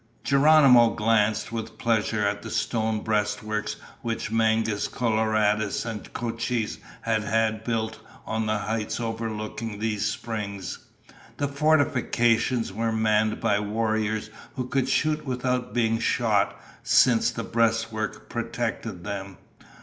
[0.23, 7.63] Geronimo glanced with pleasure at the stone breastworks which Mangus Coloradus and Cochise had had
[7.63, 10.79] built on the heights overlooking these springs.
[11.37, 18.21] The fortifications were manned by warriors who could shoot without being shot, since the breastworks
[18.27, 19.37] protected them.